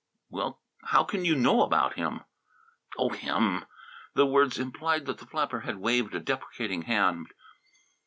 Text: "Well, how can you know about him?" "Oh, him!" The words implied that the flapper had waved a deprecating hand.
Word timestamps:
"Well, 0.31 0.59
how 0.83 1.03
can 1.03 1.25
you 1.25 1.35
know 1.35 1.61
about 1.61 1.93
him?" 1.93 2.21
"Oh, 2.97 3.09
him!" 3.09 3.65
The 4.15 4.25
words 4.25 4.57
implied 4.57 5.05
that 5.05 5.19
the 5.19 5.27
flapper 5.27 5.59
had 5.59 5.77
waved 5.77 6.15
a 6.15 6.19
deprecating 6.19 6.81
hand. 6.81 7.27